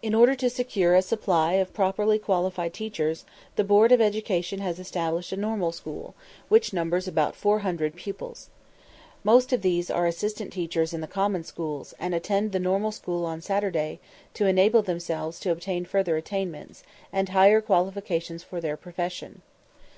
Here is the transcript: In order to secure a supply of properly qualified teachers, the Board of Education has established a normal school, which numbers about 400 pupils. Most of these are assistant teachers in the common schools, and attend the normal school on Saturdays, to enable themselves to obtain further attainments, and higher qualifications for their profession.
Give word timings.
In 0.00 0.14
order 0.14 0.34
to 0.36 0.48
secure 0.48 0.94
a 0.94 1.02
supply 1.02 1.52
of 1.56 1.74
properly 1.74 2.18
qualified 2.18 2.72
teachers, 2.72 3.26
the 3.56 3.62
Board 3.62 3.92
of 3.92 4.00
Education 4.00 4.60
has 4.60 4.78
established 4.78 5.30
a 5.30 5.36
normal 5.36 5.72
school, 5.72 6.14
which 6.48 6.72
numbers 6.72 7.06
about 7.06 7.36
400 7.36 7.94
pupils. 7.94 8.48
Most 9.24 9.52
of 9.52 9.60
these 9.60 9.90
are 9.90 10.06
assistant 10.06 10.54
teachers 10.54 10.94
in 10.94 11.02
the 11.02 11.06
common 11.06 11.44
schools, 11.44 11.92
and 12.00 12.14
attend 12.14 12.52
the 12.52 12.58
normal 12.60 12.92
school 12.92 13.26
on 13.26 13.42
Saturdays, 13.42 13.98
to 14.32 14.46
enable 14.46 14.80
themselves 14.80 15.38
to 15.40 15.50
obtain 15.50 15.84
further 15.84 16.16
attainments, 16.16 16.82
and 17.12 17.28
higher 17.28 17.60
qualifications 17.60 18.42
for 18.42 18.58
their 18.58 18.78
profession. 18.78 19.42